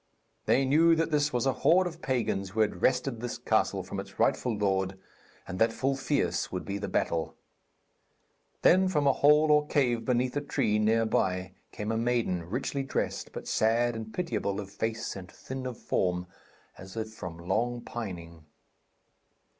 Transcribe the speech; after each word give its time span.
They 0.47 0.65
knew 0.65 0.95
that 0.95 1.11
this 1.11 1.31
was 1.31 1.45
a 1.45 1.53
horde 1.53 1.85
of 1.85 2.01
pagans 2.01 2.49
who 2.49 2.61
had 2.61 2.81
wrested 2.81 3.19
this 3.21 3.37
castle 3.37 3.83
from 3.83 3.99
its 3.99 4.17
rightful 4.17 4.57
lord, 4.57 4.97
and 5.47 5.59
that 5.59 5.71
full 5.71 5.95
fierce 5.95 6.51
would 6.51 6.65
be 6.65 6.79
the 6.79 6.87
battle. 6.87 7.35
Then 8.63 8.87
from 8.87 9.05
a 9.05 9.13
hole 9.13 9.51
or 9.51 9.67
cave 9.67 10.03
beneath 10.03 10.35
a 10.35 10.41
tree 10.41 10.79
near 10.79 11.05
by 11.05 11.51
came 11.71 11.91
a 11.91 11.97
maiden, 11.97 12.49
richly 12.49 12.81
dressed, 12.81 13.31
but 13.31 13.47
sad 13.47 13.95
and 13.95 14.11
pitiable 14.11 14.59
of 14.59 14.71
face 14.71 15.15
and 15.15 15.31
thin 15.31 15.67
of 15.67 15.77
form, 15.77 16.25
as 16.79 16.97
if 16.97 17.13
from 17.13 17.37
long 17.37 17.81
pining. 17.81 18.45